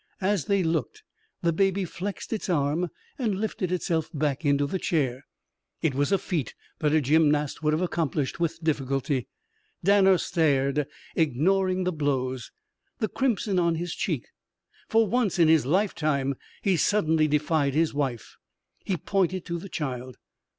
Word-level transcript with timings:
As 0.21 0.45
they 0.45 0.63
looked, 0.63 1.03
the 1.43 1.53
baby 1.53 1.85
flexed 1.85 2.33
its 2.33 2.49
arm 2.49 2.89
and 3.19 3.35
lifted 3.39 3.71
itself 3.71 4.09
back 4.11 4.43
into 4.43 4.65
the 4.65 4.79
chair. 4.79 5.27
It 5.83 5.93
was 5.93 6.11
a 6.11 6.17
feat 6.17 6.55
that 6.79 6.91
a 6.95 6.99
gymnast 7.01 7.61
would 7.61 7.71
have 7.71 7.83
accomplished 7.83 8.39
with 8.39 8.63
difficulty. 8.63 9.27
Danner 9.83 10.17
stared, 10.17 10.87
ignoring 11.15 11.83
the 11.83 11.91
blows, 11.93 12.49
the 12.97 13.09
crimson 13.09 13.59
on 13.59 13.75
his 13.75 13.93
cheek. 13.93 14.25
For 14.89 15.05
once 15.05 15.37
in 15.37 15.49
his 15.49 15.67
lifetime, 15.67 16.33
he 16.63 16.77
suddenly 16.77 17.27
defied 17.27 17.75
his 17.75 17.93
wife. 17.93 18.37
He 18.83 18.97
pointed 18.97 19.45
to 19.45 19.59
the 19.59 19.69
child. 19.69 20.17